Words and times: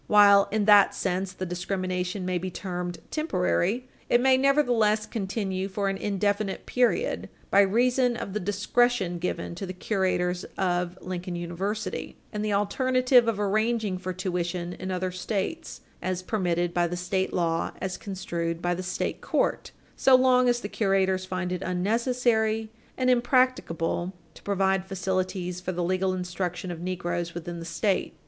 While, 0.07 0.47
in 0.51 0.65
that 0.65 0.95
sense, 0.95 1.31
the 1.31 1.45
discrimination 1.45 2.25
may 2.25 2.39
be 2.39 2.49
termed 2.49 2.97
temporary, 3.11 3.87
it 4.09 4.19
may 4.19 4.35
nevertheless 4.35 5.05
continue 5.05 5.67
for 5.67 5.89
an 5.89 5.97
indefinite 5.97 6.65
period 6.65 7.29
by 7.51 7.61
reason 7.61 8.17
of 8.17 8.33
the 8.33 8.39
discretion 8.39 9.19
given 9.19 9.53
to 9.53 9.67
the 9.67 9.73
curators 9.73 10.43
of 10.57 10.97
Lincoln 11.01 11.35
Page 11.35 11.43
305 11.49 11.53
U. 11.53 11.71
S. 11.71 11.83
352 11.83 12.01
University 12.01 12.17
and 12.33 12.43
the 12.43 12.51
alternative 12.51 13.27
of 13.27 13.39
arranging 13.39 13.99
for 13.99 14.11
tuition 14.11 14.73
in 14.73 14.89
other 14.89 15.11
States, 15.11 15.81
as 16.01 16.23
permitted 16.23 16.73
by 16.73 16.87
the 16.87 16.97
state 16.97 17.31
law 17.31 17.69
as 17.79 17.95
construed 17.95 18.59
by 18.59 18.73
the 18.73 18.81
state 18.81 19.21
court, 19.21 19.69
so 19.95 20.15
long 20.15 20.49
as 20.49 20.61
the 20.61 20.67
curators 20.67 21.25
find 21.25 21.51
it 21.51 21.61
unnecessary 21.61 22.71
and 22.97 23.11
impracticable 23.11 24.13
to 24.33 24.41
provide 24.41 24.83
facilities 24.83 25.61
for 25.61 25.71
the 25.71 25.83
legal 25.83 26.15
instruction 26.15 26.71
of 26.71 26.81
negroes 26.81 27.35
within 27.35 27.59
the 27.59 27.65
State. 27.65 28.15